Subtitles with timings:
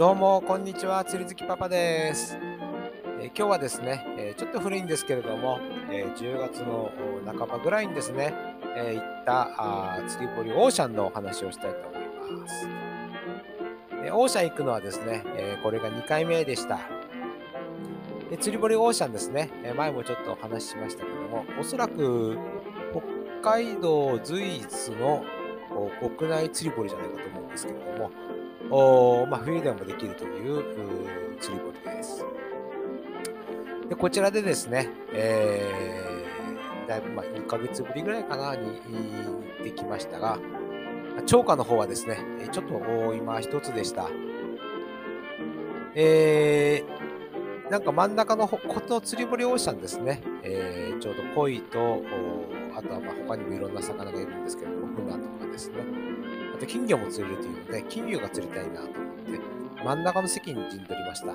[0.00, 1.04] どうも、こんにちは。
[1.04, 2.34] 釣り好きパパです。
[3.20, 5.58] えー、今日はですね、えー、ちょっと古いんですけれども、
[5.90, 6.90] えー、10月の
[7.26, 8.32] 半ばぐらいにですね、
[8.74, 12.66] え行ったあ釣り堀オーシャンのお話をしたいと思います。
[14.02, 16.80] でオーシャン行くのはですね、えこれが2回目でした。
[18.30, 22.38] で釣り堀オーシャンですね、え前もちょっとお話ししましたけども、おそらく
[23.42, 25.22] 北海道随一の
[26.16, 28.10] 国内釣り堀じゃないかと思うんですけれども、
[28.68, 30.62] おまあ、冬でもできるという
[31.40, 32.24] 釣り堀です。
[33.88, 38.72] でこちらでですね、えー、だいぶまあ2ヶ月ぶりぐらいかなに行
[39.60, 40.38] ってきましたが、
[41.26, 42.18] 超過の方はですね、
[42.52, 44.08] ちょっと今一つでした。
[45.94, 52.02] えー、なんか真ん中のこの釣り堀オーシャンですね、えー、ちょうど鯉と、
[52.76, 55.76] あとはまあ他にもいろんな魚がいるんですけれども、フナとかですね、
[56.60, 61.34] と金魚も釣れるというので、金魚が釣りたいなと思って、真ん中の席に陣取りました。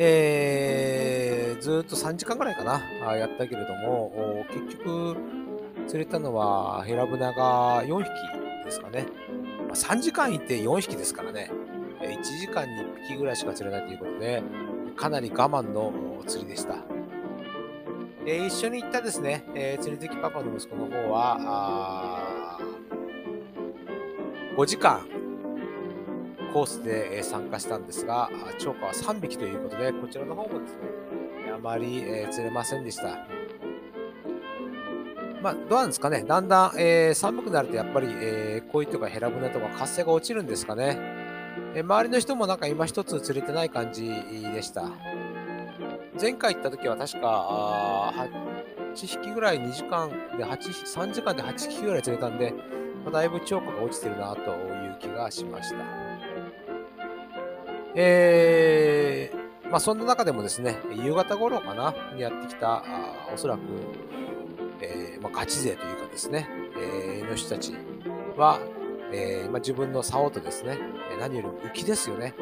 [0.00, 5.16] えー、ずっと3時間ぐらいかな、やったけれども、結局、
[5.88, 8.10] 釣れたのはヘラブナが4匹
[8.64, 9.06] ですかね。
[9.68, 11.50] ま、3時間いて4匹ですからね、
[12.00, 14.42] 1時間に1匹ぐらいしか釣れないということで、
[14.94, 15.92] かなり我慢の
[16.26, 16.76] 釣りでした。
[18.26, 22.47] え、一緒に行ったですね、えー、釣り好きパパの息子の方は、
[24.58, 25.06] 5時間
[26.52, 28.28] コースで参加したんですが、
[28.58, 30.80] 超過は3匹ということで、こちらの方もですね、
[31.54, 33.18] あまり、釣れませんでした。
[35.40, 40.98] まあ、どうなんですかね、だんだん、えー、寒くなるとやっぱり、えー、鯉とかヘラブナとか活性が落ちるんですかね。
[41.76, 44.90] えー、周りの人もなんか今一つ釣れてない感じでした。
[46.20, 48.12] 前回行った時は確か、
[48.96, 52.52] 8匹ぐらい2時間で8、3時間で8匹ぐらい釣れたんで、
[53.04, 54.44] まあ、だいぶ超過が落ちてるなとい
[54.88, 55.76] う気がしました。
[57.94, 62.84] えー、まあ、そんな中でもですね、夕方頃かな、にやってきた、あ
[63.34, 63.60] おそらく、
[64.80, 67.72] えー、まあ、ガチ勢というかですね、えー、の人たち
[68.36, 68.60] は、
[69.12, 70.78] えーま、自分の竿とですね、
[71.18, 72.34] 何よりも浮きですよね。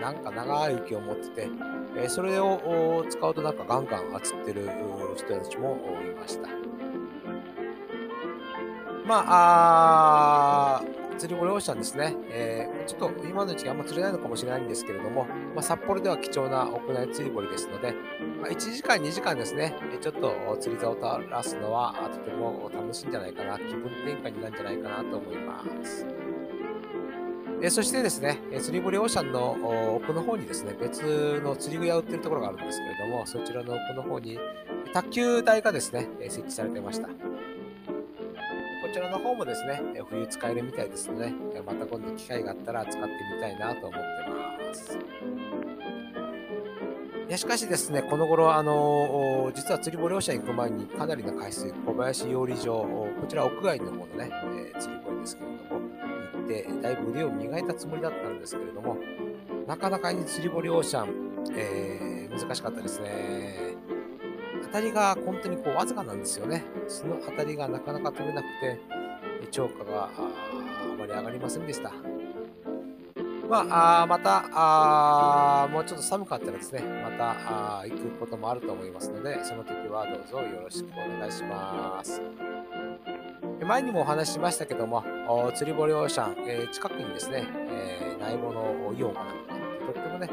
[0.00, 1.48] なんか長い浮きを持ってて、
[1.96, 4.68] えそれを使うとなんかガンガン釣ってる
[5.16, 6.48] 人たちもいました。
[9.06, 10.82] まあ、
[11.16, 17.94] 釣り堀オーシャンですね、えー、ちょっと今のうちにあんま釣れないのかもしれないんですけれども、まあ、札幌では貴重な屋内釣り堀ですので、
[18.40, 26.04] まあ、1時間、2時間ですね、ちょっと釣り竿を垂らすのはとても楽しいんじゃないかな、気分転換になるんじゃないかなと思います。
[27.62, 34.38] えそしてですね、釣り堀オーシャンの奥の方にですね、別の釣り具屋を売ってるところがあるんですけれども、そちらの奥の方に
[34.92, 37.08] 卓球台がですね、設置されてました。
[38.96, 41.30] こちらの方もですね、冬使えるみたいですので、
[41.60, 43.98] また今度機会があったら使ってみたいなと思って
[44.68, 44.98] ます。
[47.28, 55.80] いやしかしですね、この頃、あの実は釣り堀オーシャン行く前にかなりの回数、小林養鯉場、こちら屋外の方のね、えー、釣り堀ですけれども、
[56.32, 58.96] 行って、だいぶ腕を磨いたつもりだったんですけれども、
[59.66, 63.76] なかなかに釣り堀オーシャン、えー、難しかったですね。
[64.66, 66.64] 当たりが本当にこうわずかなんですよね。
[66.88, 68.80] その当たりがなかなか取れなくて、
[69.50, 70.20] 超過があ
[70.98, 71.92] まり上がりませんでした。
[73.48, 82.20] まあ、あまたあ、もうちょっと寒かったらですね、またあ行くこともあると思いますので、その時はどうぞよろしくお願いします。
[83.64, 85.04] 前にもお話ししましたけども、
[85.54, 89.20] 釣り堀オーシャン、えー、近くにですね、えー、内房のイオンが
[89.92, 90.28] とってもね、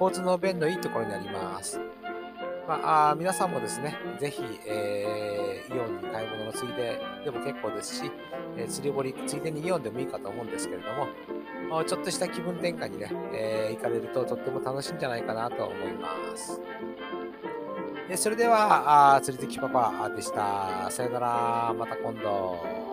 [0.00, 1.80] 交通の便のいいところにあります。
[2.68, 8.12] まあ、皆さんもですね、ぜひ、えー、イオンに買い物のついででも結構ですし、
[8.58, 16.60] えー、釣り堀ついでにイオンでもいいかと思うんですけれども、ちょっとした気分転換にね、えー、行かれるととっても楽しいんじゃないかなと思います。
[18.10, 20.90] えそれでは、あ釣り的パパでした。
[20.90, 22.88] さよなら、また今度。